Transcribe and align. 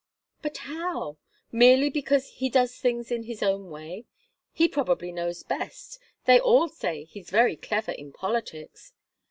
"But 0.41 0.57
how? 0.57 1.19
Merely 1.51 1.91
because 1.91 2.25
he 2.29 2.49
does 2.49 2.75
things 2.75 3.11
in 3.11 3.21
his 3.21 3.43
own 3.43 3.69
way? 3.69 4.05
He 4.51 4.67
probably 4.67 5.11
knows 5.11 5.43
best 5.43 5.99
they 6.25 6.39
all 6.39 6.67
say 6.69 7.03
he's 7.03 7.29
very 7.29 7.55
clever 7.55 7.91
in 7.91 8.11
politics." 8.11 8.93